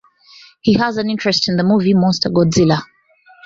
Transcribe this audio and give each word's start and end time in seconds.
He 0.61 0.73
has 0.79 0.97
an 0.97 1.11
interest 1.11 1.47
in 1.47 1.57
the 1.57 1.63
movie 1.63 1.93
monster 1.93 2.27
Godzilla. 2.31 2.81